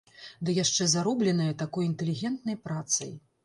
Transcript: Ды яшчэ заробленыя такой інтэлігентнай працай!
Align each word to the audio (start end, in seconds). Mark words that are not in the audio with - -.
Ды 0.47 0.55
яшчэ 0.63 0.87
заробленыя 0.93 1.59
такой 1.61 1.87
інтэлігентнай 1.91 2.61
працай! 2.69 3.17